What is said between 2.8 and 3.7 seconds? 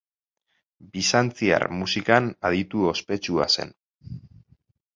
ospetsua